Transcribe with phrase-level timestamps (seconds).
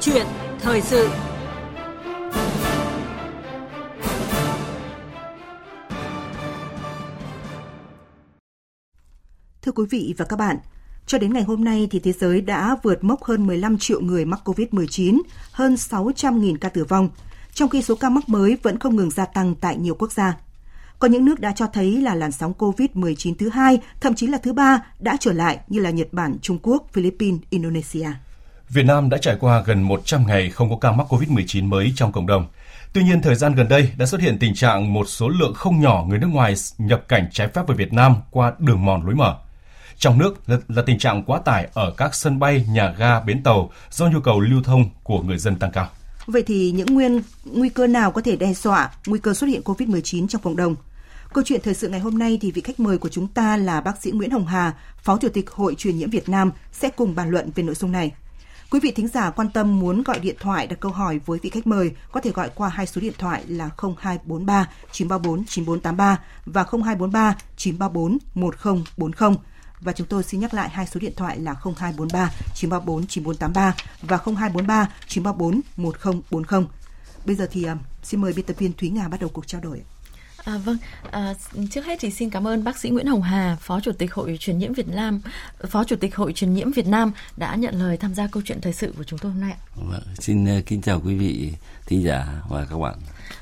[0.00, 0.26] chuyện
[0.60, 1.08] thời sự
[9.62, 10.56] Thưa quý vị và các bạn,
[11.06, 14.24] cho đến ngày hôm nay thì thế giới đã vượt mốc hơn 15 triệu người
[14.24, 15.20] mắc COVID-19,
[15.52, 17.08] hơn 600.000 ca tử vong,
[17.54, 20.36] trong khi số ca mắc mới vẫn không ngừng gia tăng tại nhiều quốc gia.
[20.98, 24.38] Có những nước đã cho thấy là làn sóng COVID-19 thứ hai, thậm chí là
[24.38, 28.08] thứ ba đã trở lại như là Nhật Bản, Trung Quốc, Philippines, Indonesia.
[28.72, 32.12] Việt Nam đã trải qua gần 100 ngày không có ca mắc COVID-19 mới trong
[32.12, 32.46] cộng đồng.
[32.92, 35.80] Tuy nhiên, thời gian gần đây đã xuất hiện tình trạng một số lượng không
[35.80, 39.14] nhỏ người nước ngoài nhập cảnh trái phép vào Việt Nam qua đường mòn lối
[39.14, 39.36] mở.
[39.96, 43.42] Trong nước là, là tình trạng quá tải ở các sân bay, nhà ga, bến
[43.42, 45.88] tàu do nhu cầu lưu thông của người dân tăng cao.
[46.26, 49.62] Vậy thì những nguyên nguy cơ nào có thể đe dọa nguy cơ xuất hiện
[49.64, 50.74] COVID-19 trong cộng đồng?
[51.32, 53.80] Câu chuyện thời sự ngày hôm nay thì vị khách mời của chúng ta là
[53.80, 57.14] bác sĩ Nguyễn Hồng Hà, Phó Chủ tịch Hội truyền nhiễm Việt Nam sẽ cùng
[57.14, 58.12] bàn luận về nội dung này.
[58.70, 61.50] Quý vị thính giả quan tâm muốn gọi điện thoại đặt câu hỏi với vị
[61.50, 66.64] khách mời, có thể gọi qua hai số điện thoại là 0243 934 9483 và
[66.64, 69.36] 0243 934 1040
[69.80, 74.16] và chúng tôi xin nhắc lại hai số điện thoại là 0243 934 9483 và
[74.16, 76.66] 0243 934 1040.
[77.24, 79.60] Bây giờ thì à, xin mời biên tập viên Thúy Nga bắt đầu cuộc trao
[79.60, 79.82] đổi.
[80.44, 80.76] À, vâng,
[81.10, 81.34] à,
[81.70, 84.36] trước hết thì xin cảm ơn bác sĩ Nguyễn Hồng Hà, Phó Chủ tịch Hội
[84.40, 85.20] truyền nhiễm Việt Nam,
[85.68, 88.60] Phó Chủ tịch Hội truyền nhiễm Việt Nam đã nhận lời tham gia câu chuyện
[88.60, 89.54] thời sự của chúng tôi hôm nay.
[89.74, 91.52] Vâng, xin uh, kính chào quý vị
[91.86, 92.94] thính giả và các bạn.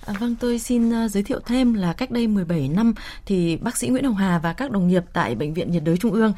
[0.07, 2.95] À, vâng, tôi xin uh, giới thiệu thêm là cách đây 17 năm
[3.27, 5.97] thì bác sĩ Nguyễn Hồng Hà và các đồng nghiệp tại Bệnh viện nhiệt đới
[5.97, 6.33] Trung ương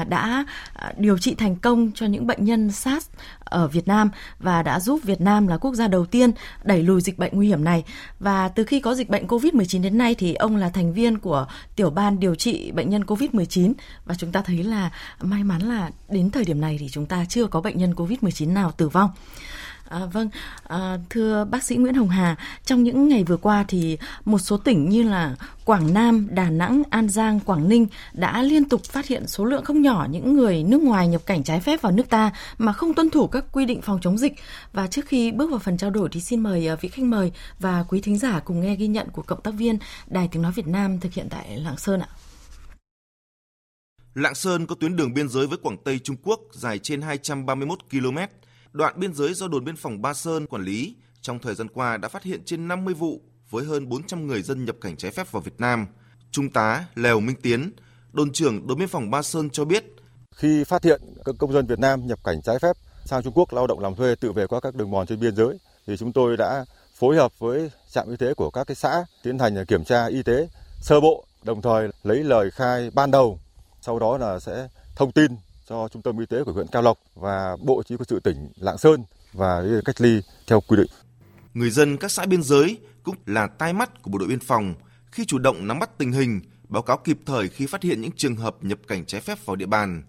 [0.00, 0.46] uh, đã
[0.88, 3.08] uh, điều trị thành công cho những bệnh nhân SARS
[3.44, 6.30] ở Việt Nam và đã giúp Việt Nam là quốc gia đầu tiên
[6.64, 7.84] đẩy lùi dịch bệnh nguy hiểm này.
[8.20, 11.18] Và từ khi có dịch bệnh COVID-19 đến nay nay thì ông là thành viên
[11.18, 13.72] của tiểu ban điều trị bệnh nhân COVID-19
[14.04, 17.24] và chúng ta thấy là may mắn là đến thời điểm này thì chúng ta
[17.28, 19.10] chưa có bệnh nhân COVID-19 nào tử vong.
[19.88, 20.28] À, vâng,
[20.68, 24.56] à, thưa bác sĩ Nguyễn Hồng Hà, trong những ngày vừa qua thì một số
[24.56, 29.06] tỉnh như là Quảng Nam, Đà Nẵng, An Giang, Quảng Ninh đã liên tục phát
[29.06, 32.08] hiện số lượng không nhỏ những người nước ngoài nhập cảnh trái phép vào nước
[32.08, 34.32] ta mà không tuân thủ các quy định phòng chống dịch.
[34.72, 37.32] Và trước khi bước vào phần trao đổi thì xin mời à, vị khách mời
[37.58, 40.52] và quý thính giả cùng nghe ghi nhận của cộng tác viên Đài Tiếng Nói
[40.52, 42.08] Việt Nam thực hiện tại Lạng Sơn ạ.
[44.14, 47.78] Lạng Sơn có tuyến đường biên giới với Quảng Tây Trung Quốc dài trên 231
[47.90, 48.18] km
[48.74, 51.96] đoạn biên giới do đồn biên phòng Ba Sơn quản lý, trong thời gian qua
[51.96, 53.20] đã phát hiện trên 50 vụ
[53.50, 55.86] với hơn 400 người dân nhập cảnh trái phép vào Việt Nam.
[56.30, 57.72] Trung tá Lèo Minh Tiến,
[58.12, 59.84] đồn trưởng đồn biên phòng Ba Sơn cho biết,
[60.36, 63.52] khi phát hiện các công dân Việt Nam nhập cảnh trái phép sang Trung Quốc
[63.52, 66.12] lao động làm thuê tự về qua các đường mòn trên biên giới thì chúng
[66.12, 66.64] tôi đã
[66.94, 70.22] phối hợp với trạm y tế của các cái xã tiến hành kiểm tra y
[70.22, 70.48] tế
[70.80, 73.40] sơ bộ, đồng thời lấy lời khai ban đầu,
[73.80, 75.36] sau đó là sẽ thông tin
[75.68, 78.48] cho trung tâm y tế của huyện Cao Lộc và Bộ Chỉ huy sự tỉnh
[78.56, 80.86] Lạng Sơn và cách ly theo quy định.
[81.54, 84.74] Người dân các xã biên giới cũng là tai mắt của bộ đội biên phòng
[85.12, 88.12] khi chủ động nắm bắt tình hình, báo cáo kịp thời khi phát hiện những
[88.16, 90.02] trường hợp nhập cảnh trái phép vào địa bàn.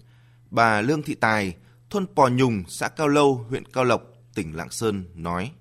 [0.49, 1.55] Bà Lương Thị Tài,
[1.89, 4.01] thôn Pò Nhùng, xã Cao Lâu, huyện Cao Lộc,
[4.35, 5.51] tỉnh Lạng Sơn nói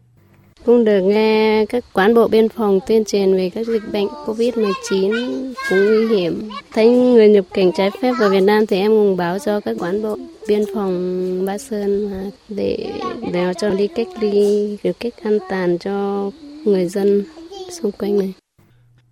[0.64, 5.54] cũng được nghe các quán bộ biên phòng tuyên truyền về các dịch bệnh Covid-19
[5.68, 6.48] cũng nguy hiểm.
[6.72, 9.76] Thấy người nhập cảnh trái phép vào Việt Nam thì em cũng báo cho các
[9.78, 12.10] quán bộ biên phòng Ba Sơn
[12.48, 12.92] để
[13.32, 16.30] để cho đi cách ly được cách an toàn cho
[16.64, 17.24] người dân
[17.70, 18.32] xung quanh này.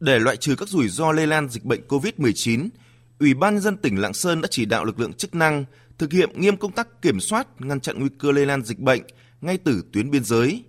[0.01, 2.69] Để loại trừ các rủi ro lây lan dịch bệnh COVID-19,
[3.21, 5.65] Ủy ban nhân dân tỉnh Lạng Sơn đã chỉ đạo lực lượng chức năng
[5.99, 9.03] thực hiện nghiêm công tác kiểm soát, ngăn chặn nguy cơ lây lan dịch bệnh
[9.41, 10.63] ngay từ tuyến biên giới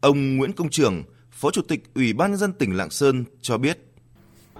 [0.00, 3.58] Ông Nguyễn Công Trường, Phó Chủ tịch Ủy ban nhân dân tỉnh Lạng Sơn cho
[3.58, 3.78] biết.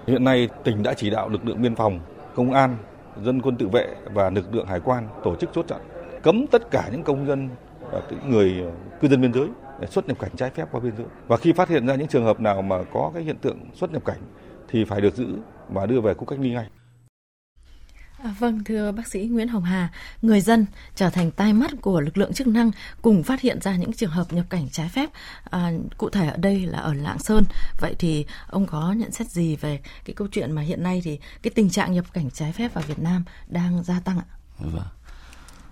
[0.07, 1.99] Hiện nay tỉnh đã chỉ đạo lực lượng biên phòng,
[2.35, 2.77] công an,
[3.23, 5.81] dân quân tự vệ và lực lượng hải quan tổ chức chốt chặn,
[6.23, 7.49] cấm tất cả những công dân
[7.91, 8.63] và những người
[9.01, 9.47] cư dân biên giới
[9.81, 11.07] để xuất nhập cảnh trái phép qua biên giới.
[11.27, 13.91] Và khi phát hiện ra những trường hợp nào mà có cái hiện tượng xuất
[13.91, 14.19] nhập cảnh
[14.67, 15.27] thì phải được giữ
[15.69, 16.67] và đưa về khu cách ly ngay.
[18.23, 19.89] À, vâng, thưa bác sĩ Nguyễn Hồng Hà,
[20.21, 22.71] người dân trở thành tai mắt của lực lượng chức năng
[23.01, 25.09] cùng phát hiện ra những trường hợp nhập cảnh trái phép.
[25.43, 27.43] À, cụ thể ở đây là ở Lạng Sơn.
[27.79, 31.19] Vậy thì ông có nhận xét gì về cái câu chuyện mà hiện nay thì
[31.41, 34.25] cái tình trạng nhập cảnh trái phép vào Việt Nam đang gia tăng ạ?
[34.59, 34.87] Vâng.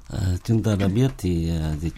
[0.09, 1.93] À, chúng ta đã biết thì à, dịch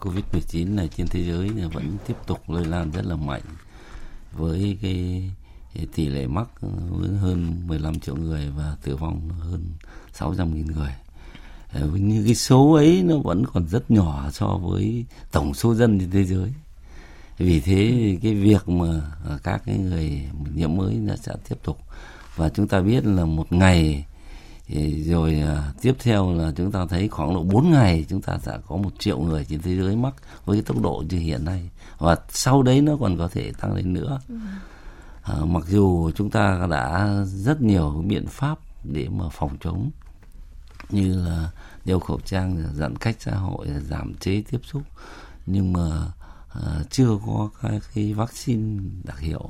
[0.00, 3.42] Covid-19 này trên thế giới vẫn tiếp tục lây lan rất là mạnh
[4.32, 5.30] với cái
[5.94, 6.68] tỷ lệ mắc ừ,
[7.16, 9.64] hơn 15 triệu người và tử vong hơn
[10.12, 10.94] 600 nghìn người.
[11.72, 15.74] Ờ, như nhưng cái số ấy, nó vẫn còn rất nhỏ so với tổng số
[15.74, 16.52] dân trên thế giới.
[17.38, 20.22] Vì thế cái việc mà ờ, các cái người
[20.54, 21.78] nhiễm mới nó sẽ tiếp tục.
[22.36, 24.04] Và chúng ta biết là một ngày
[25.04, 28.58] rồi ờ, tiếp theo là chúng ta thấy khoảng độ 4 ngày chúng ta sẽ
[28.66, 30.14] có một triệu người trên thế giới mắc
[30.44, 31.70] với cái tốc độ như hiện nay.
[31.98, 34.20] Và sau đấy nó còn có thể tăng lên nữa.
[34.28, 34.34] Ừ
[35.22, 39.90] à, mặc dù chúng ta đã rất nhiều biện pháp để mà phòng chống
[40.90, 41.50] như là
[41.84, 44.82] đeo khẩu trang giãn cách xã hội giảm chế tiếp xúc
[45.46, 46.12] nhưng mà
[46.48, 49.48] à, chưa có cái, cái vaccine đặc hiệu.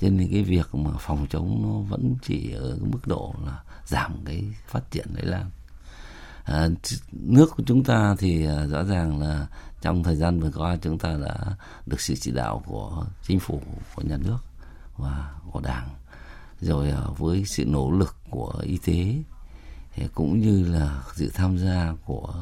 [0.00, 4.24] Cho nên cái việc mà phòng chống nó vẫn chỉ ở mức độ là giảm
[4.24, 5.50] cái phát triển lây lan
[6.48, 6.68] à,
[7.12, 9.46] nước của chúng ta thì à, rõ ràng là
[9.80, 11.36] trong thời gian vừa qua chúng ta đã
[11.86, 13.62] được sự chỉ đạo của chính phủ
[13.94, 14.38] của nhà nước
[14.98, 15.88] và của đảng.
[16.60, 19.14] Rồi với sự nỗ lực của y tế
[20.14, 22.34] cũng như là sự tham gia của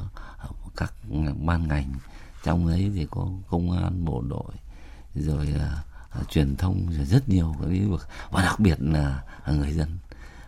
[0.76, 0.94] các
[1.44, 1.92] ban ngành
[2.44, 4.52] trong ấy thì có công an bộ đội
[5.14, 5.54] rồi
[6.20, 8.08] uh, truyền thông rồi rất nhiều cái lĩnh vực.
[8.30, 9.98] Và đặc biệt là người dân.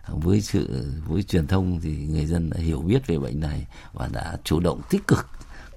[0.07, 4.09] Với sự với truyền thông thì người dân đã hiểu biết về bệnh này và
[4.13, 5.27] đã chủ động tích cực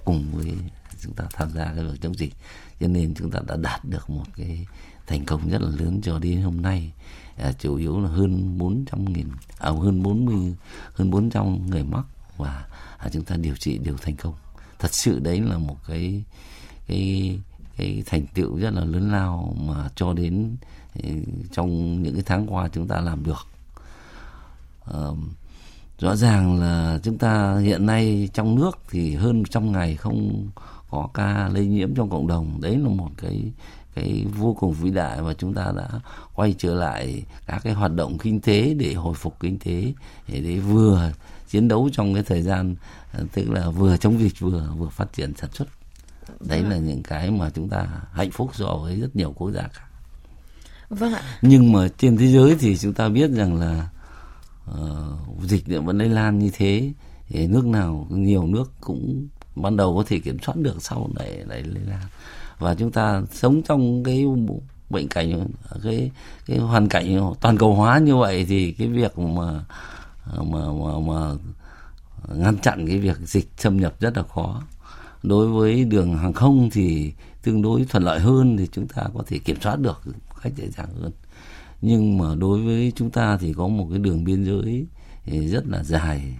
[0.05, 0.53] cùng với
[1.01, 2.33] chúng ta tham gia cái việc chống dịch.
[2.79, 4.67] Cho nên chúng ta đã đạt được một cái
[5.07, 6.91] thành công rất là lớn cho đến hôm nay.
[7.37, 9.27] À, chủ yếu là hơn 400 nghìn
[9.59, 10.55] à, hơn 40
[10.93, 12.05] hơn 400 người mắc
[12.37, 12.65] và
[12.97, 14.33] à, chúng ta điều trị đều thành công.
[14.79, 16.23] Thật sự đấy là một cái
[16.87, 17.39] cái
[17.77, 20.55] cái thành tựu rất là lớn lao mà cho đến
[21.03, 21.09] ừ,
[21.51, 23.47] trong những cái tháng qua chúng ta làm được.
[24.85, 24.99] À,
[25.99, 30.47] rõ ràng là chúng ta hiện nay trong nước thì hơn trăm ngày không
[30.89, 32.61] có ca lây nhiễm trong cộng đồng.
[32.61, 33.51] Đấy là một cái
[33.95, 35.89] cái vô cùng vĩ đại và chúng ta đã
[36.35, 39.93] quay trở lại các cái hoạt động kinh tế để hồi phục kinh tế
[40.27, 41.11] để, để vừa
[41.49, 42.75] chiến đấu trong cái thời gian
[43.13, 45.67] ờ, tức là vừa chống dịch vừa vừa phát triển sản xuất.
[46.39, 49.67] Đấy là những cái mà chúng ta hạnh phúc so với rất nhiều quốc gia
[49.67, 49.85] khác.
[50.89, 51.21] Vâng ạ.
[51.41, 53.89] Nhưng mà trên thế giới thì chúng ta biết rằng là
[54.71, 56.91] uh, dịch vẫn lây lan như thế
[57.27, 61.31] thì nước nào nhiều nước cũng ban đầu có thể kiểm soát được sau này
[61.47, 62.07] lại lây lan
[62.63, 64.25] và chúng ta sống trong cái
[64.89, 65.47] bệnh cảnh
[65.83, 66.11] cái
[66.45, 69.65] cái hoàn cảnh toàn cầu hóa như vậy thì cái việc mà
[70.37, 71.31] mà mà, mà
[72.35, 74.61] ngăn chặn cái việc dịch xâm nhập rất là khó.
[75.23, 77.13] Đối với đường hàng không thì
[77.43, 80.01] tương đối thuận lợi hơn thì chúng ta có thể kiểm soát được
[80.41, 81.11] cách dễ dàng hơn.
[81.81, 84.85] Nhưng mà đối với chúng ta thì có một cái đường biên giới
[85.25, 86.33] rất là dài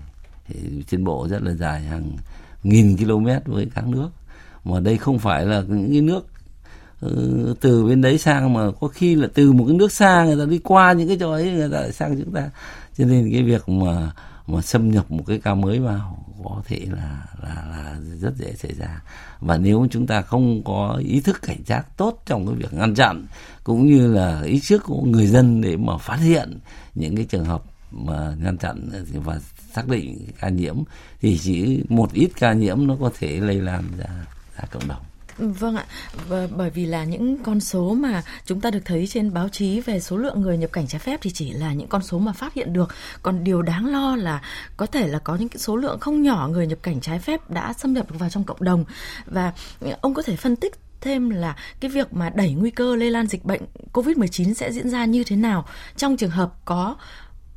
[0.87, 2.17] trên bộ rất là dài hàng
[2.63, 4.09] nghìn km với các nước
[4.63, 6.27] mà đây không phải là những cái nước
[6.99, 10.45] ừ, từ bên đấy sang mà có khi là từ một cái nước xa người
[10.45, 12.49] ta đi qua những cái chỗ ấy, người ta lại sang chúng ta.
[12.97, 14.11] Cho nên cái việc mà
[14.47, 18.53] mà xâm nhập một cái ca mới vào có thể là là là rất dễ
[18.53, 19.01] xảy ra.
[19.39, 22.95] Và nếu chúng ta không có ý thức cảnh giác tốt trong cái việc ngăn
[22.95, 23.25] chặn,
[23.63, 26.59] cũng như là ý thức của người dân để mà phát hiện
[26.95, 29.39] những cái trường hợp mà ngăn chặn và
[29.73, 30.75] xác định ca nhiễm,
[31.21, 34.25] thì chỉ một ít ca nhiễm nó có thể lây lan ra
[34.57, 35.03] ra cộng đồng
[35.37, 35.85] Vâng ạ,
[36.27, 39.79] vâng, bởi vì là những con số mà chúng ta được thấy trên báo chí
[39.79, 42.31] về số lượng người nhập cảnh trái phép thì chỉ là những con số mà
[42.31, 42.89] phát hiện được.
[43.21, 44.41] Còn điều đáng lo là
[44.77, 47.73] có thể là có những số lượng không nhỏ người nhập cảnh trái phép đã
[47.73, 48.85] xâm nhập vào trong cộng đồng.
[49.25, 49.53] Và
[50.01, 53.27] ông có thể phân tích thêm là cái việc mà đẩy nguy cơ lây lan
[53.27, 53.61] dịch bệnh
[53.93, 55.65] COVID-19 sẽ diễn ra như thế nào
[55.95, 56.95] trong trường hợp có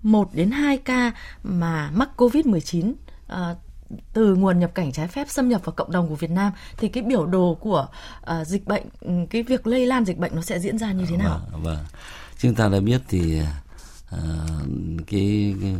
[0.02, 1.12] một đến hai ca
[1.42, 3.58] mà mắc COVID-19 uh,
[4.12, 6.88] từ nguồn nhập cảnh trái phép xâm nhập vào cộng đồng của Việt Nam thì
[6.88, 7.88] cái biểu đồ của
[8.40, 11.06] uh, dịch bệnh ừ, cái việc lây lan dịch bệnh nó sẽ diễn ra như
[11.08, 11.40] thế nào?
[11.52, 11.84] Vâng, vâng.
[12.38, 14.18] chúng ta đã biết thì uh,
[15.06, 15.74] cái, cái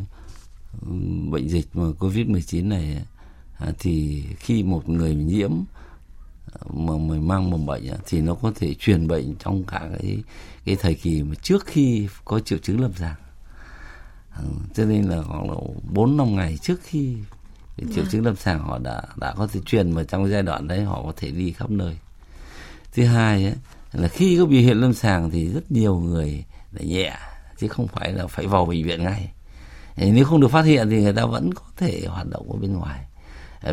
[1.31, 3.03] bệnh dịch mà Covid-19 này
[3.69, 5.51] uh, thì khi một người nhiễm
[6.73, 10.23] mà mình mang mầm bệnh thì nó có thể truyền bệnh trong cả cái
[10.65, 13.15] cái thời kỳ mà trước khi có triệu chứng lâm sàng
[14.35, 14.45] ờ,
[14.75, 17.17] cho nên là khoảng độ bốn năm ngày trước khi
[17.77, 18.05] triệu yeah.
[18.05, 18.11] Dạ.
[18.11, 21.03] chứng lâm sàng họ đã đã có thể truyền mà trong giai đoạn đấy họ
[21.03, 21.97] có thể đi khắp nơi
[22.95, 23.55] thứ hai ấy,
[23.93, 27.17] là khi có biểu hiện lâm sàng thì rất nhiều người là nhẹ
[27.59, 29.31] chứ không phải là phải vào bệnh viện ngay
[29.97, 32.73] nếu không được phát hiện thì người ta vẫn có thể hoạt động ở bên
[32.73, 33.07] ngoài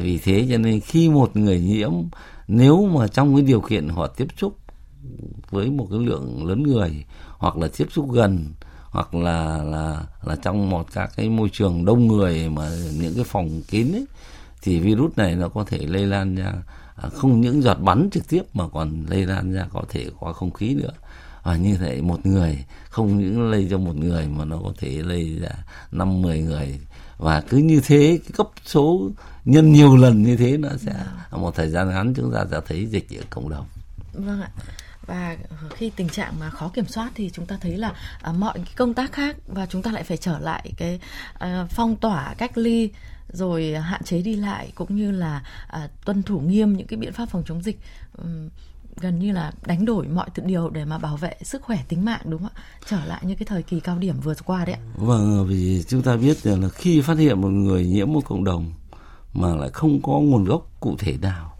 [0.01, 1.91] vì thế cho nên khi một người nhiễm
[2.47, 4.57] nếu mà trong cái điều kiện họ tiếp xúc
[5.49, 7.05] với một cái lượng lớn người
[7.37, 8.53] hoặc là tiếp xúc gần
[8.93, 12.69] hoặc là là là trong một các cái môi trường đông người mà
[12.99, 14.05] những cái phòng kín ấy
[14.61, 16.53] thì virus này nó có thể lây lan ra
[16.95, 20.33] à, không những giọt bắn trực tiếp mà còn lây lan ra có thể qua
[20.33, 20.91] không khí nữa.
[21.43, 24.89] Và như thế một người không những lây cho một người mà nó có thể
[24.89, 25.51] lây ra
[25.91, 26.79] năm mười người.
[27.17, 29.09] Và cứ như thế cái cấp số
[29.45, 30.93] nhân nhiều lần như thế nó sẽ
[31.31, 33.65] một thời gian ngắn chúng ta sẽ thấy dịch ở cộng đồng.
[34.13, 34.49] Vâng ạ
[35.05, 35.37] và
[35.69, 38.73] khi tình trạng mà khó kiểm soát thì chúng ta thấy là à, mọi cái
[38.75, 40.99] công tác khác và chúng ta lại phải trở lại cái
[41.33, 42.89] à, phong tỏa cách ly
[43.33, 47.13] rồi hạn chế đi lại cũng như là à, tuân thủ nghiêm những cái biện
[47.13, 47.79] pháp phòng chống dịch.
[48.21, 48.49] Uhm,
[49.01, 52.21] gần như là đánh đổi mọi điều để mà bảo vệ sức khỏe tính mạng
[52.25, 52.61] đúng không ạ?
[52.89, 54.81] Trở lại như cái thời kỳ cao điểm vừa qua đấy ạ.
[54.95, 58.73] Vâng vì chúng ta biết là khi phát hiện một người nhiễm một cộng đồng
[59.33, 61.52] mà lại không có nguồn gốc cụ thể nào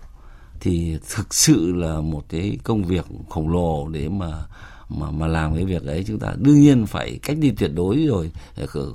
[0.64, 4.46] thì thực sự là một cái công việc khổng lồ để mà
[4.90, 6.04] mà mà làm cái việc ấy.
[6.08, 8.32] Chúng ta đương nhiên phải cách ly tuyệt đối rồi
[8.74, 8.92] ờ,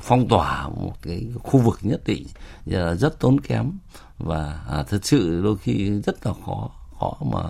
[0.00, 2.26] phong tỏa một cái khu vực nhất định
[2.64, 3.72] là rất tốn kém.
[4.18, 7.42] Và à, thật sự đôi khi rất là khó khó mà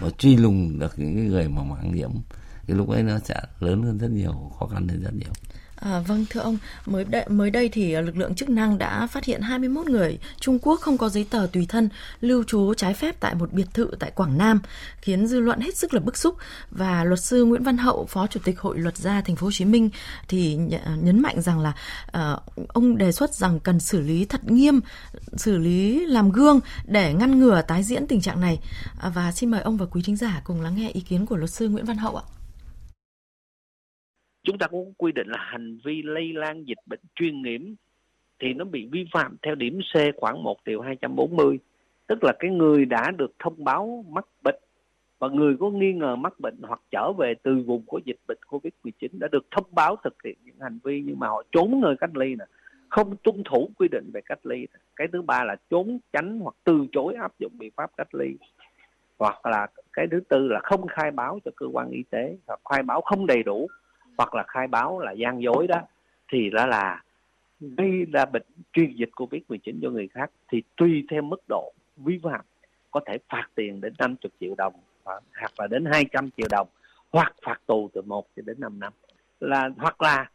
[0.00, 2.10] mà truy lùng được những người mà mang nhiễm
[2.66, 5.32] cái lúc ấy nó sẽ lớn hơn rất nhiều khó khăn hơn rất nhiều.
[5.92, 9.06] À, vâng thưa ông, mới đây, mới đây thì à, lực lượng chức năng đã
[9.06, 11.88] phát hiện 21 người Trung Quốc không có giấy tờ tùy thân
[12.20, 14.60] lưu trú trái phép tại một biệt thự tại Quảng Nam,
[15.00, 16.36] khiến dư luận hết sức là bức xúc
[16.70, 19.50] và luật sư Nguyễn Văn Hậu, Phó Chủ tịch Hội Luật gia Thành phố Hồ
[19.52, 19.90] Chí Minh
[20.28, 21.72] thì à, nhấn mạnh rằng là
[22.18, 24.80] uh, ông đề xuất rằng cần xử lý thật nghiêm,
[25.36, 28.60] xử lý làm gương để ngăn ngừa tái diễn tình trạng này.
[28.98, 31.36] À, và xin mời ông và quý thính giả cùng lắng nghe ý kiến của
[31.36, 32.35] luật sư Nguyễn Văn Hậu ạ
[34.46, 37.60] chúng ta cũng quy định là hành vi lây lan dịch bệnh truyền nhiễm
[38.40, 41.58] thì nó bị vi phạm theo điểm C khoảng 1 điều 240
[42.06, 44.60] tức là cái người đã được thông báo mắc bệnh
[45.18, 48.38] và người có nghi ngờ mắc bệnh hoặc trở về từ vùng có dịch bệnh
[48.48, 51.96] Covid-19 đã được thông báo thực hiện những hành vi nhưng mà họ trốn nơi
[52.00, 52.44] cách ly nè,
[52.88, 56.54] không tuân thủ quy định về cách ly cái thứ ba là trốn tránh hoặc
[56.64, 58.36] từ chối áp dụng biện pháp cách ly.
[59.18, 62.60] Hoặc là cái thứ tư là không khai báo cho cơ quan y tế, hoặc
[62.70, 63.68] khai báo không đầy đủ
[64.18, 65.80] hoặc là khai báo là gian dối đó,
[66.32, 67.02] thì đó là
[67.60, 70.30] gây ra bệnh truyền dịch Covid-19 cho người khác.
[70.48, 72.40] Thì tùy theo mức độ vi phạm,
[72.90, 76.68] có thể phạt tiền đến 50 triệu đồng hoặc là đến 200 triệu đồng,
[77.10, 78.92] hoặc phạt tù từ 1 cho đến 5 năm.
[79.40, 80.30] Là, hoặc là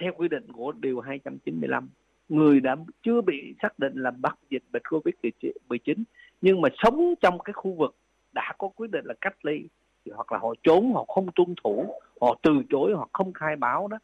[0.00, 1.88] theo quy định của điều 295
[2.28, 6.02] người đã chưa bị xác định là mắc dịch bệnh Covid-19
[6.40, 7.96] nhưng mà sống trong cái khu vực
[8.32, 9.68] đã có quyết định là cách ly
[10.14, 13.88] hoặc là họ trốn họ không tuân thủ họ từ chối hoặc không khai báo
[13.88, 13.98] đó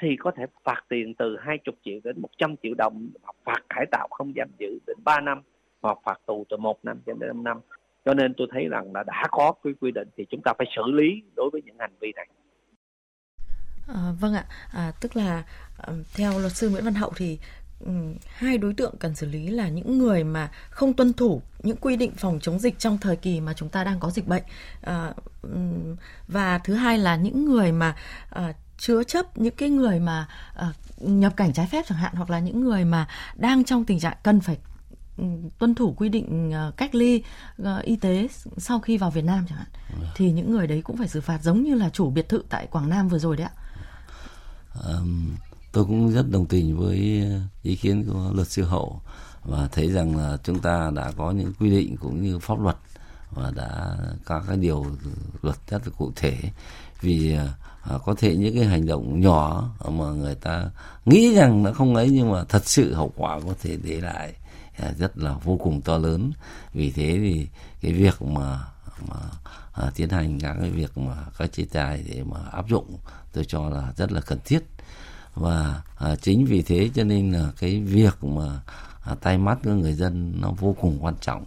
[0.00, 3.86] thì có thể phạt tiền từ 20 triệu đến 100 triệu đồng hoặc phạt cải
[3.90, 5.42] tạo không giam giữ đến 3 năm
[5.82, 7.60] hoặc phạt tù từ 1 năm cho đến 5 năm.
[8.04, 10.66] Cho nên tôi thấy rằng là đã có cái quy định thì chúng ta phải
[10.76, 12.26] xử lý đối với những hành vi này.
[13.88, 15.42] À, vâng ạ, à, tức là
[15.78, 17.38] à, theo luật sư Nguyễn Văn Hậu thì
[17.84, 17.92] Ừ,
[18.36, 21.96] hai đối tượng cần xử lý là những người mà không tuân thủ những quy
[21.96, 24.42] định phòng chống dịch trong thời kỳ mà chúng ta đang có dịch bệnh
[24.82, 25.12] à,
[26.28, 27.96] và thứ hai là những người mà
[28.30, 32.30] à, chứa chấp những cái người mà à, nhập cảnh trái phép chẳng hạn hoặc
[32.30, 34.58] là những người mà đang trong tình trạng cần phải
[35.18, 35.24] ừ,
[35.58, 37.22] tuân thủ quy định cách ly
[37.82, 39.68] y tế sau khi vào Việt Nam chẳng hạn
[40.16, 42.66] thì những người đấy cũng phải xử phạt giống như là chủ biệt thự tại
[42.66, 43.54] Quảng Nam vừa rồi đấy ạ.
[44.84, 45.36] Um
[45.72, 49.00] tôi cũng rất đồng tình với ờ, ý kiến của luật sư hậu
[49.44, 52.76] và thấy rằng là chúng ta đã có những quy định cũng như pháp luật
[53.30, 54.86] và đã có cái điều
[55.42, 56.36] luật rất là cụ thể.
[57.00, 60.70] Vì à, có thể những cái hành động nhỏ mà người ta
[61.06, 64.34] nghĩ rằng nó không ấy nhưng mà thật sự hậu quả có thể để lại
[64.76, 66.32] à, rất là vô cùng to lớn.
[66.74, 67.48] Vì thế thì
[67.80, 68.58] cái việc mà
[69.08, 69.16] mà
[69.72, 72.98] à, tiến hành các cái việc mà các chế tài để mà áp dụng
[73.32, 74.60] tôi cho là rất là cần thiết
[75.34, 78.60] và à, chính vì thế cho nên là cái việc mà
[79.04, 81.44] à, tay mắt của người dân nó vô cùng quan trọng.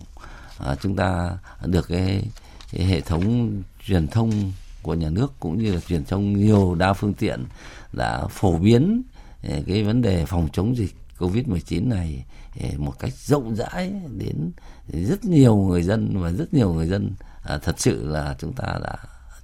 [0.57, 2.23] À, chúng ta được cái,
[2.71, 3.51] cái hệ thống
[3.85, 7.45] truyền thông của nhà nước cũng như là truyền thông nhiều đa phương tiện
[7.93, 9.01] đã phổ biến
[9.43, 12.25] à, cái vấn đề phòng chống dịch Covid-19 này
[12.61, 14.51] à, một cách rộng rãi đến
[14.87, 17.11] rất nhiều người dân và rất nhiều người dân
[17.43, 18.95] à, thật sự là chúng ta đã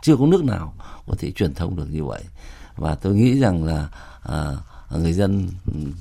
[0.02, 0.74] chưa có nước nào
[1.08, 2.24] có thể truyền thông được như vậy
[2.80, 3.88] và tôi nghĩ rằng là
[4.24, 4.56] à,
[4.92, 5.50] người dân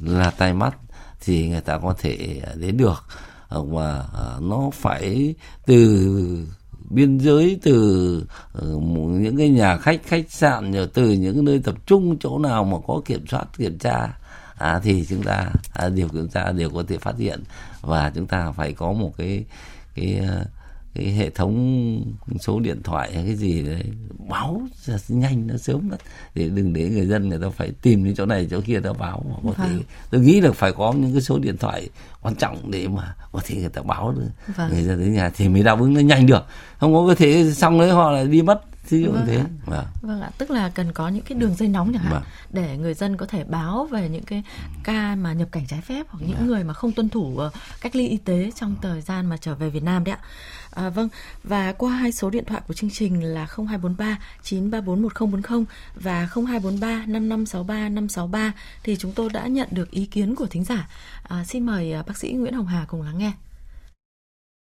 [0.03, 0.77] là tai mắt
[1.21, 3.05] thì người ta có thể đến được.
[3.51, 5.35] Và à, nó phải
[5.67, 6.47] từ
[6.91, 8.67] biên giới từ ờ,
[9.11, 12.77] những cái nhà khách khách sạn rồi từ những nơi tập trung chỗ nào mà
[12.87, 14.19] có kiểm soát kiểm tra
[14.59, 17.43] à, thì chúng ta à, điều kiểm tra đều có thể phát hiện.
[17.81, 19.45] Và chúng ta phải có một cái
[19.95, 20.45] cái ờ,
[20.99, 22.03] cái hệ thống
[22.41, 23.83] số điện thoại hay cái gì đấy
[24.29, 24.63] báo
[25.09, 25.99] nhanh nó sớm lắm
[26.35, 28.93] để đừng để người dân người ta phải tìm đến chỗ này chỗ kia ta
[28.99, 29.69] báo mà có vâng.
[29.69, 31.89] thể tôi nghĩ là phải có những cái số điện thoại
[32.23, 34.71] quan trọng để mà có thể người ta báo được vâng.
[34.73, 36.45] người dân đến nhà thì mới đáp ứng nó nhanh được
[36.79, 39.45] không có có thể xong đấy họ lại đi mất ví dụ vâng thế ạ.
[39.67, 39.85] vâng.
[40.03, 42.23] vâng ạ tức là cần có những cái đường dây nóng chẳng hạn Vâng.
[42.53, 44.43] để người dân có thể báo về những cái
[44.85, 47.97] ca mà nhập cảnh trái phép hoặc những người mà không tuân thủ ờ, cách
[47.97, 50.21] ly y tế trong thời gian mà trở về Việt Nam đấy ạ
[50.75, 51.09] à, vâng
[51.45, 55.65] và qua hai số điện thoại của chương trình là 0243 934 1040
[55.95, 58.53] và 0243 5563 563
[58.85, 60.89] thì chúng tôi đã nhận được ý kiến của thính giả
[61.29, 63.33] à, xin mời à, bác sĩ Nguyễn Hồng Hà cùng lắng nghe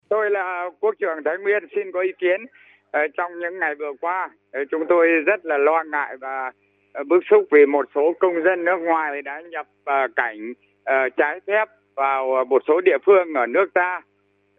[0.09, 2.39] Tôi là Quốc trưởng Thái Nguyên xin có ý kiến.
[2.93, 6.51] Ờ, trong những ngày vừa qua, ờ, chúng tôi rất là lo ngại và
[6.93, 9.67] ờ, bức xúc vì một số công dân nước ngoài đã nhập
[10.15, 10.53] cảnh
[11.17, 14.01] trái phép vào một số địa phương ở nước ta.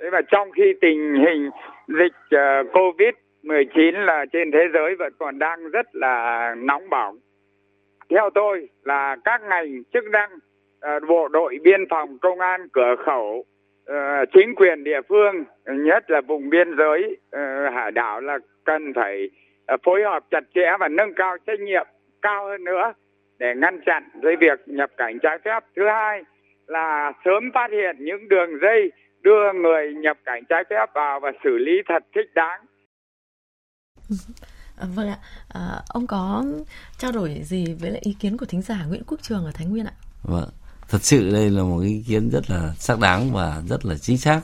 [0.00, 1.50] Thế và trong khi tình hình
[1.88, 2.38] dịch
[2.72, 7.18] COVID-19 là trên thế giới vẫn còn đang rất là nóng bỏng.
[8.10, 10.30] Theo tôi là các ngành chức năng,
[11.08, 13.44] bộ đội biên phòng, công an, cửa khẩu,
[13.86, 18.92] Ờ, chính quyền địa phương nhất là vùng biên giới ờ, hải đảo là cần
[18.94, 19.30] phải
[19.66, 21.86] ờ, phối hợp chặt chẽ và nâng cao trách nhiệm
[22.22, 22.92] cao hơn nữa
[23.38, 25.60] để ngăn chặn với việc nhập cảnh trái phép.
[25.76, 26.22] Thứ hai
[26.66, 31.32] là sớm phát hiện những đường dây đưa người nhập cảnh trái phép vào và
[31.44, 32.60] xử lý thật thích đáng.
[34.96, 36.44] Vâng ạ, à, ông có
[36.98, 39.66] trao đổi gì với lại ý kiến của thính giả Nguyễn Quốc Trường ở Thái
[39.66, 39.92] Nguyên ạ?
[40.22, 40.48] Vâng,
[40.94, 44.18] thật sự đây là một ý kiến rất là xác đáng và rất là chính
[44.18, 44.40] xác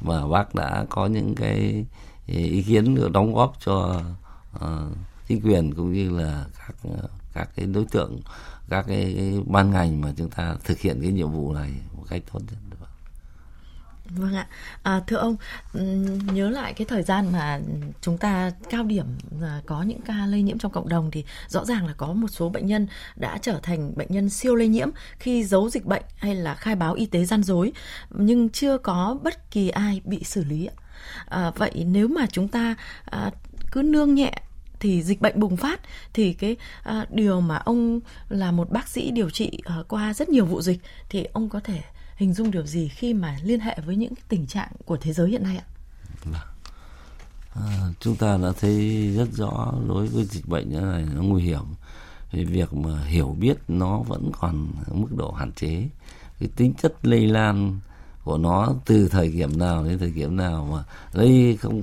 [0.00, 1.84] và bác đã có những cái
[2.26, 4.02] ý kiến đóng góp cho
[4.56, 4.62] uh,
[5.28, 6.76] chính quyền cũng như là các
[7.34, 8.20] các cái đối tượng
[8.68, 12.04] các cái, cái ban ngành mà chúng ta thực hiện cái nhiệm vụ này một
[12.08, 12.83] cách tốt nhất.
[14.10, 14.46] Vâng ạ,
[14.82, 15.36] à, thưa ông
[16.32, 17.60] nhớ lại cái thời gian mà
[18.00, 19.06] chúng ta cao điểm
[19.42, 22.28] à, có những ca lây nhiễm trong cộng đồng thì rõ ràng là có một
[22.28, 26.02] số bệnh nhân đã trở thành bệnh nhân siêu lây nhiễm khi giấu dịch bệnh
[26.16, 27.72] hay là khai báo y tế gian dối
[28.10, 30.68] nhưng chưa có bất kỳ ai bị xử lý.
[31.26, 33.30] À, vậy nếu mà chúng ta à,
[33.72, 34.32] cứ nương nhẹ
[34.80, 35.80] thì dịch bệnh bùng phát
[36.12, 40.28] thì cái à, điều mà ông là một bác sĩ điều trị à, qua rất
[40.28, 41.82] nhiều vụ dịch thì ông có thể
[42.16, 45.30] hình dung điều gì khi mà liên hệ với những tình trạng của thế giới
[45.30, 45.64] hiện nay ạ?
[46.24, 46.40] Vâng.
[47.54, 51.42] À, chúng ta đã thấy rất rõ đối với dịch bệnh như này nó nguy
[51.42, 51.62] hiểm.
[52.32, 55.88] Vì việc mà hiểu biết nó vẫn còn mức độ hạn chế.
[56.40, 57.80] Cái tính chất lây lan
[58.24, 61.82] của nó từ thời điểm nào đến thời điểm nào mà lây không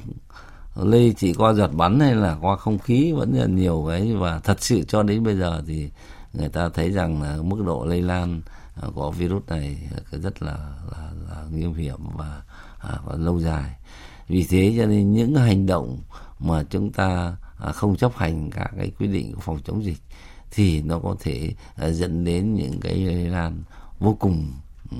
[0.75, 4.13] lây chỉ qua giọt bắn hay là qua không khí vẫn là nhiều cái.
[4.13, 5.89] Và thật sự cho đến bây giờ thì
[6.33, 8.41] người ta thấy rằng là mức độ lây lan
[8.81, 10.57] Ờ, của virus này rất là
[10.91, 12.41] là, là nguy hiểm và,
[12.79, 13.75] à, và lâu dài.
[14.27, 15.99] Vì thế cho nên những hành động
[16.39, 19.99] mà chúng ta à, không chấp hành các cái quy định của phòng chống dịch
[20.51, 23.63] thì nó có thể à, dẫn đến những cái lây lan
[23.99, 24.53] vô cùng
[24.91, 24.97] ừ,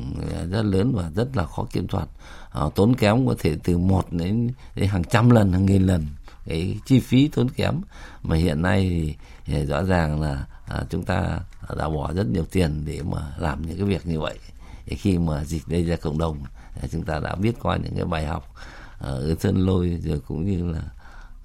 [0.52, 2.08] rất lớn và rất là khó kiểm soát.
[2.52, 6.06] Ờ, tốn kém có thể từ một đến, đến hàng trăm lần hàng nghìn lần
[6.46, 7.82] cái chi phí tốn kém.
[8.24, 9.15] Mà hiện nay
[9.46, 11.39] thì rõ ràng là à, chúng ta
[11.77, 14.39] đã bỏ rất nhiều tiền để mà làm những cái việc như vậy.
[14.86, 16.43] Thì khi mà dịch đây ra cộng đồng
[16.81, 18.53] à, chúng ta đã biết qua những cái bài học
[18.99, 20.81] à, ở sân lôi rồi cũng như là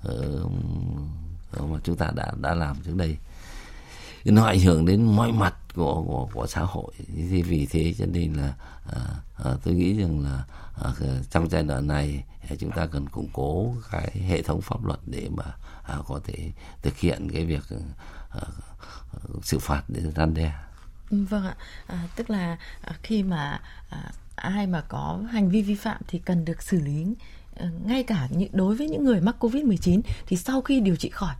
[0.02, 0.48] ở
[1.60, 3.16] mà chúng ta đã đã làm trước đây.
[4.24, 6.92] Nó ảnh hưởng đến mọi mặt của của, của xã hội.
[7.06, 8.54] Thì vì thế cho nên là
[8.92, 9.00] à,
[9.44, 10.44] à, tôi nghĩ rằng là
[10.82, 10.92] à,
[11.30, 15.00] trong giai đoạn này à, chúng ta cần củng cố cái hệ thống pháp luật
[15.06, 15.44] để mà
[15.82, 17.64] à, có thể thực hiện cái việc
[18.30, 18.40] à,
[19.42, 20.53] xử phạt để răn đe.
[21.11, 25.62] Ừ, vâng ạ, à, tức là à, khi mà à, ai mà có hành vi
[25.62, 27.14] vi phạm thì cần được xử lý
[27.57, 31.11] ờ, ngay cả những đối với những người mắc Covid-19 thì sau khi điều trị
[31.11, 31.35] khỏi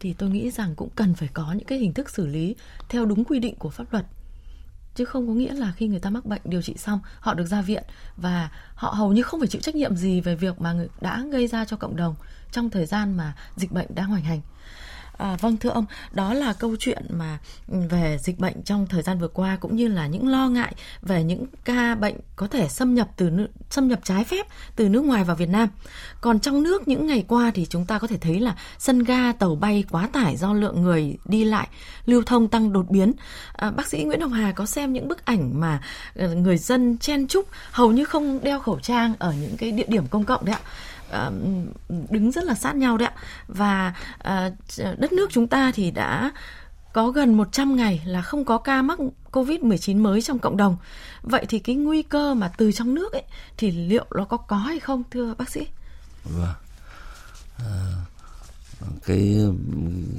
[0.00, 2.56] thì tôi nghĩ rằng cũng cần phải có những cái hình thức xử lý
[2.88, 4.06] theo đúng quy định của pháp luật.
[4.94, 7.46] Chứ không có nghĩa là khi người ta mắc bệnh điều trị xong họ được
[7.46, 7.82] ra viện
[8.16, 11.24] và họ hầu như không phải chịu trách nhiệm gì về việc mà người đã
[11.32, 12.14] gây ra cho cộng đồng
[12.52, 14.40] trong thời gian mà dịch bệnh đang hoành hành.
[15.22, 19.02] À, vâng thưa ông, đó là câu chuyện mà ừ, về dịch bệnh trong thời
[19.02, 22.68] gian vừa qua cũng như là những lo ngại về những ca bệnh có thể
[22.68, 23.30] xâm nhập từ
[23.70, 25.68] xâm nhập trái phép từ nước ngoài vào Việt Nam.
[26.20, 29.32] Còn trong nước những ngày qua thì chúng ta có thể thấy là sân ga,
[29.32, 31.68] tàu bay quá tải do lượng người đi lại,
[32.06, 33.12] lưu thông tăng đột biến.
[33.52, 35.82] À, bác sĩ Nguyễn Hồng Hà có xem những bức ảnh mà
[36.16, 39.86] ờ, người dân chen chúc hầu như không đeo khẩu trang ở những cái địa
[39.88, 40.60] điểm công cộng đấy ạ
[42.10, 44.50] đứng rất là sát nhau đấy ạ và ờ,
[44.98, 46.32] đất nước chúng ta thì đã
[46.92, 48.98] có gần 100 ngày là không có ca mắc
[49.32, 50.76] Covid-19 mới trong cộng đồng.
[51.22, 53.22] Vậy thì cái nguy cơ mà từ trong nước ấy
[53.56, 55.66] thì liệu nó có có hay không thưa bác sĩ?
[56.24, 56.54] Vâng.
[57.58, 57.92] À,
[59.06, 59.36] cái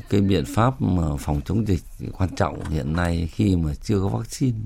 [0.09, 1.83] cái biện pháp mà phòng chống dịch
[2.17, 4.57] quan trọng hiện nay khi mà chưa có vaccine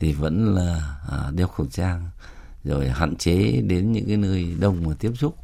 [0.00, 2.10] thì vẫn là à, đeo khẩu trang
[2.64, 5.36] rồi hạn chế đến những cái nơi đông mà tiếp xúc.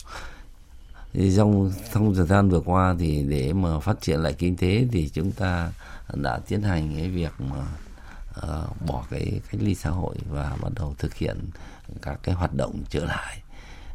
[1.36, 5.08] Trong trong thời gian vừa qua thì để mà phát triển lại kinh tế thì
[5.08, 5.72] chúng ta
[6.14, 7.66] đã tiến hành cái việc mà
[8.38, 11.36] uh, bỏ cái cách ly xã hội và bắt đầu thực hiện
[12.02, 13.38] các cái hoạt động trở lại.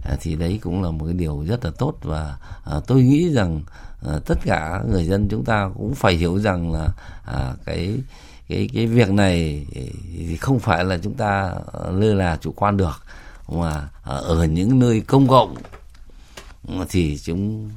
[0.05, 2.37] À, thì đấy cũng là một cái điều rất là tốt và
[2.77, 3.61] uh, tôi nghĩ rằng
[4.15, 6.87] uh, tất cả người dân chúng ta cũng phải hiểu rằng là
[7.31, 7.97] uh, cái
[8.51, 9.65] cái cái việc này
[10.17, 11.53] thì không phải là chúng ta
[11.91, 13.03] lơ là chủ quan được
[13.47, 15.55] mà ở những nơi công cộng
[16.89, 17.69] thì chúng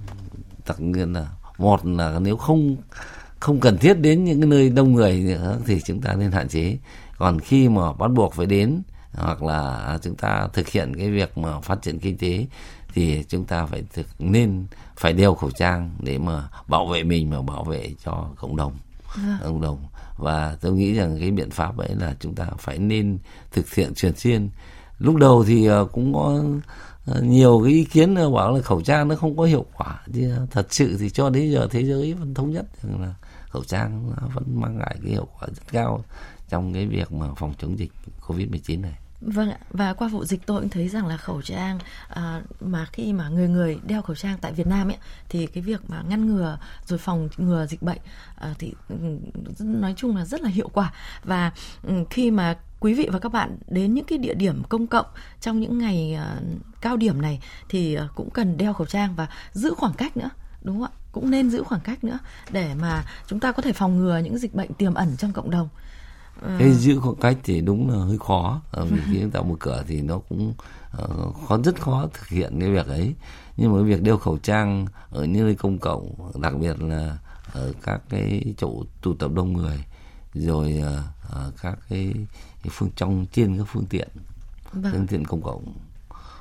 [0.66, 1.26] tất nhiên là
[1.58, 2.76] một là nếu không
[3.40, 6.48] không cần thiết đến những cái nơi đông người nữa thì chúng ta nên hạn
[6.48, 6.78] chế.
[7.18, 8.82] Còn khi mà bắt buộc phải đến
[9.12, 12.46] hoặc là chúng ta thực hiện cái việc mà phát triển kinh tế
[12.94, 17.30] thì chúng ta phải thực nên phải đeo khẩu trang để mà bảo vệ mình
[17.30, 18.72] và bảo vệ cho cộng đồng.
[19.16, 19.38] À.
[19.42, 19.78] cộng đồng
[20.16, 23.18] và tôi nghĩ rằng cái biện pháp ấy là chúng ta phải nên
[23.52, 24.50] thực hiện thường xuyên.
[24.98, 26.44] Lúc đầu thì ờ, cũng có
[27.06, 30.02] ờ, nhiều cái ý kiến ờ, bảo là khẩu trang nó không có hiệu quả.
[30.12, 33.14] Thì thật sự thì cho đến giờ thế giới vẫn thống nhất rằng là
[33.48, 36.04] khẩu trang nó vẫn mang lại cái hiệu quả rất cao
[36.48, 37.92] trong cái việc mà phòng chống dịch
[38.26, 39.03] covid 19 này.
[39.26, 42.86] Vâng ạ, và qua vụ dịch tôi cũng thấy rằng là khẩu trang à, mà
[42.92, 44.96] khi mà người người đeo khẩu trang tại Việt Nam ấy
[45.28, 47.98] thì cái việc mà ngăn ngừa rồi phòng ngừa dịch bệnh
[48.36, 48.96] à, thì ừ,
[49.58, 50.92] nói chung là rất là hiệu quả.
[51.24, 54.86] Và ừ, khi mà quý vị và các bạn đến những cái địa điểm công
[54.86, 55.06] cộng
[55.40, 56.36] trong những ngày à,
[56.80, 60.30] cao điểm này thì à, cũng cần đeo khẩu trang và giữ khoảng cách nữa
[60.62, 60.98] đúng không ạ?
[61.12, 62.18] Cũng nên giữ khoảng cách nữa
[62.50, 65.50] để mà chúng ta có thể phòng ngừa những dịch bệnh tiềm ẩn trong cộng
[65.50, 65.68] đồng.
[66.40, 66.56] Ừ.
[66.58, 69.84] cái giữ khoảng cách thì đúng là hơi khó vì khi chúng ta mở cửa
[69.88, 70.54] thì nó cũng
[71.02, 73.14] uh, khó rất khó thực hiện cái việc ấy
[73.56, 77.18] nhưng mà cái việc đeo khẩu trang ở những nơi công cộng đặc biệt là
[77.52, 79.84] ở các cái chỗ tụ tập đông người
[80.34, 82.12] rồi uh, các cái,
[82.62, 84.08] cái phương trong trên các phương tiện
[84.72, 84.92] vâng.
[84.92, 85.74] phương tiện công cộng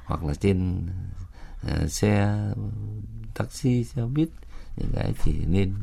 [0.06, 0.88] hoặc là trên
[1.66, 2.40] uh, xe
[3.34, 4.30] taxi xe buýt
[4.78, 5.74] những cái thì nên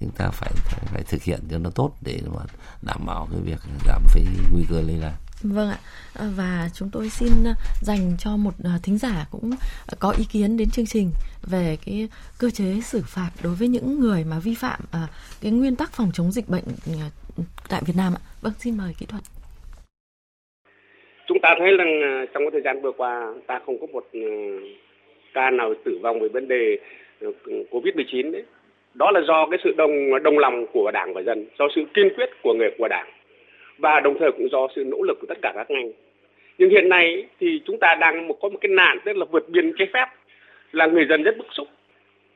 [0.00, 2.42] chúng ta phải phải, phải thực hiện cho nó tốt để mà
[2.82, 5.78] đảm bảo cái việc giảm cái nguy cơ lây lan Vâng ạ,
[6.36, 7.28] và chúng tôi xin
[7.82, 9.50] dành cho một à, thính giả cũng
[9.98, 11.10] có ý kiến đến chương trình
[11.50, 12.08] về cái
[12.40, 15.06] cơ chế xử phạt đối với những người mà vi phạm à,
[15.42, 17.08] cái nguyên tắc phòng chống dịch bệnh à,
[17.68, 18.22] tại Việt Nam ạ.
[18.42, 19.22] Vâng, xin mời kỹ thuật.
[21.28, 22.00] Chúng ta thấy rằng
[22.34, 24.04] trong cái thời gian vừa qua ta không có một
[25.34, 26.76] ca nào tử vong về vấn đề
[27.70, 28.42] Covid-19 đấy.
[28.94, 32.14] Đó là do cái sự đồng đồng lòng của đảng và dân do sự kiên
[32.16, 33.06] quyết của người của đảng.
[33.78, 35.90] Và đồng thời cũng do sự nỗ lực của tất cả các ngành.
[36.58, 39.48] Nhưng hiện nay thì chúng ta đang một có một cái nạn tức là vượt
[39.48, 40.06] biên trái phép
[40.72, 41.68] là người dân rất bức xúc.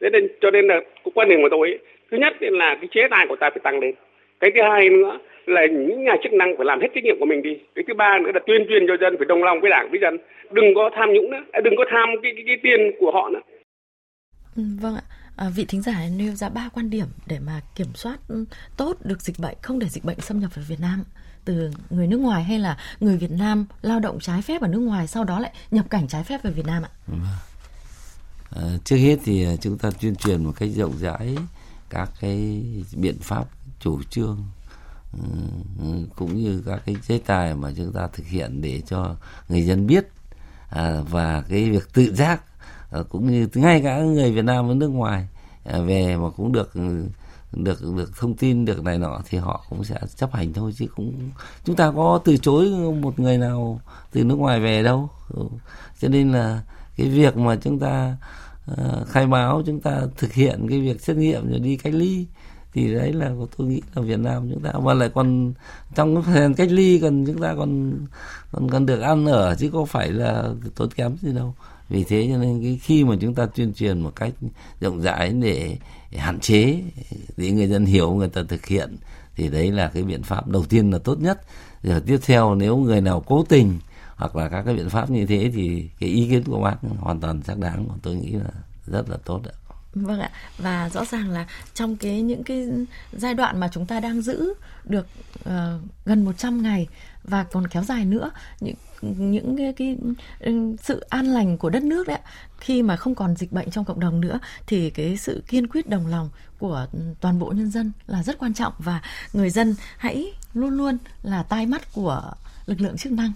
[0.01, 1.79] Thế nên cho nên là cái quan điểm của tôi ấy,
[2.11, 3.95] thứ nhất là cái chế tài của ta phải tăng lên.
[4.41, 7.27] Cái thứ hai nữa là những nhà chức năng phải làm hết trách nhiệm của
[7.27, 7.59] mình đi.
[7.75, 10.01] Cái thứ ba nữa là tuyên truyền cho dân phải đồng lòng với đảng với
[10.01, 10.19] dân.
[10.51, 13.31] Đừng có tham nhũng nữa à, đừng có tham cái, cái, cái tiền của họ
[13.31, 13.41] nữa.
[14.57, 15.03] Ừ, vâng ạ.
[15.37, 18.45] À, vị thính giả nêu ra ba quan điểm để mà kiểm soát ừ,
[18.77, 21.05] tốt được dịch bệnh không để dịch bệnh xâm nhập vào Việt Nam.
[21.45, 24.79] Từ người nước ngoài hay là người Việt Nam lao động trái phép ở nước
[24.79, 26.91] ngoài sau đó lại nhập cảnh trái phép về Việt Nam ạ?
[27.07, 27.21] Vâng.
[28.51, 31.37] À, trước hết thì à, chúng ta tuyên truyền một cách rộng rãi
[31.91, 32.65] các cái
[32.97, 33.45] biện pháp
[33.81, 34.45] chủ trương
[35.13, 35.29] ừ,
[36.17, 39.17] cũng như các cái chế tài mà chúng ta thực hiện để cho
[39.49, 40.09] người dân biết
[40.71, 42.43] à, và cái việc tự giác
[42.95, 45.29] Ờ, cũng như ngay cả người Việt Nam ở nước ngoài
[45.65, 46.73] ờ, về mà cũng được
[47.53, 50.87] được được thông tin được này nọ thì họ cũng sẽ chấp hành thôi chứ
[50.97, 51.31] cũng
[51.65, 52.69] chúng ta có từ chối
[53.01, 53.81] một người nào
[54.13, 55.09] từ nước ngoài về đâu.
[55.29, 55.43] Ừ,
[56.01, 56.63] cho nên là
[56.97, 58.17] cái việc mà chúng ta
[58.73, 62.27] uh, khai báo chúng ta thực hiện cái việc xét nghiệm rồi đi cách ly
[62.73, 65.53] thì đấy là tôi nghĩ là Việt Nam chúng ta mà lại còn
[65.95, 67.93] trong cái thời gian cách ly còn chúng ta còn
[68.53, 71.55] còn còn được ăn ở chứ có phải là tốn kém gì đâu
[71.89, 74.33] vì thế cho nên cái khi mà chúng ta tuyên truyền một cách
[74.81, 75.77] rộng rãi để
[76.17, 76.83] hạn chế
[77.37, 78.97] để người dân hiểu người ta thực hiện
[79.37, 81.41] thì đấy là cái biện pháp đầu tiên là tốt nhất.
[81.83, 83.79] Rồi tiếp theo nếu người nào cố tình
[84.17, 87.21] hoặc là các cái biện pháp như thế thì cái ý kiến của bác hoàn
[87.21, 87.89] toàn xác đáng.
[87.89, 88.51] Và tôi nghĩ là
[88.87, 89.55] rất là tốt ạ.
[89.95, 90.31] Vâng ạ.
[90.59, 92.69] Và rõ ràng là trong cái những cái
[93.13, 95.07] giai đoạn mà chúng ta đang giữ được
[95.41, 95.53] uh,
[96.05, 96.87] gần 100 ngày
[97.25, 99.97] và còn kéo dài nữa những những cái, cái
[100.41, 102.19] ừ, sự an lành của đất nước đấy
[102.59, 105.89] khi mà không còn dịch bệnh trong cộng đồng nữa thì cái sự kiên quyết
[105.89, 106.87] đồng lòng của
[107.21, 108.73] toàn bộ nhân dân là rất quan trọng.
[108.79, 112.33] Và người dân hãy luôn luôn là tai mắt của
[112.67, 113.33] lực lượng chức năng.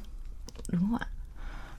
[0.69, 1.07] Đúng không ạ?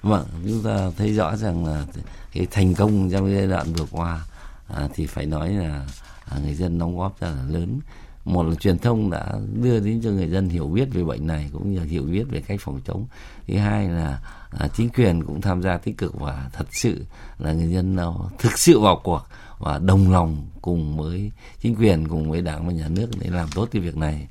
[0.01, 1.85] Vâng chúng ta thấy rõ rằng là
[2.33, 4.25] cái thành công trong giai đoạn vừa qua
[4.67, 5.85] à, thì phải nói là
[6.25, 7.79] à, người dân đóng góp rất là lớn
[8.25, 11.49] một là truyền thông đã đưa đến cho người dân hiểu biết về bệnh này
[11.53, 13.07] cũng như hiểu biết về cách phòng chống.
[13.47, 14.19] Thứ hai là
[14.59, 17.05] à, chính quyền cũng tham gia tích cực và thật sự
[17.39, 19.21] là người dân nào thực sự vào cuộc
[19.57, 23.49] và đồng lòng cùng với chính quyền cùng với đảng và nhà nước để làm
[23.55, 24.27] tốt cái việc này.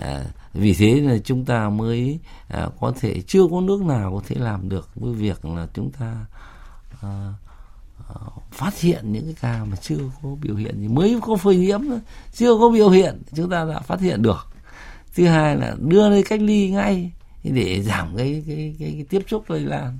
[0.00, 4.22] À, vì thế là chúng ta mới à, có thể chưa có nước nào có
[4.28, 6.26] thể làm được với việc là chúng ta
[7.00, 7.32] à, à,
[8.50, 11.80] phát hiện những cái ca mà chưa có biểu hiện gì mới có phơi nhiễm
[12.32, 14.46] chưa có biểu hiện chúng ta đã phát hiện được.
[15.14, 17.10] Thứ hai là đưa lên cách ly ngay
[17.42, 19.98] để giảm cái cái cái, cái tiếp xúc lây lan.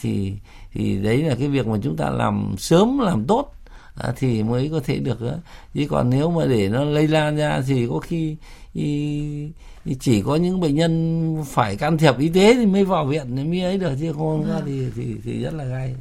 [0.00, 0.34] Thì
[0.72, 3.54] thì đấy là cái việc mà chúng ta làm sớm làm tốt
[3.94, 5.18] à, thì mới có thể được
[5.74, 8.36] chứ còn nếu mà để nó lây lan ra thì có khi
[10.00, 13.60] chỉ có những bệnh nhân phải can thiệp y tế thì mới vào viện mới
[13.60, 13.92] ấy được.
[14.00, 14.60] Chứ không à.
[14.66, 15.94] thì, thì thì rất là gai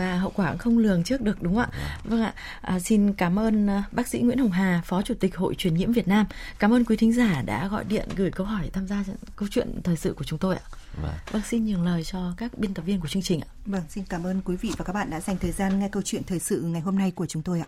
[0.00, 1.98] và hậu quả không lường trước được đúng không ạ?
[2.04, 2.34] Vâng ạ.
[2.60, 5.74] À, xin cảm ơn à, bác sĩ Nguyễn Hồng Hà, Phó Chủ tịch Hội truyền
[5.74, 6.26] nhiễm Việt Nam.
[6.58, 9.04] Cảm ơn quý thính giả đã gọi điện gửi câu hỏi tham gia
[9.36, 10.62] câu chuyện thời sự của chúng tôi ạ.
[11.02, 11.12] Vâng.
[11.30, 13.48] vâng xin nhường lời cho các biên tập viên của chương trình ạ.
[13.66, 16.02] Vâng, xin cảm ơn quý vị và các bạn đã dành thời gian nghe câu
[16.02, 17.66] chuyện thời sự ngày hôm nay của chúng tôi ạ.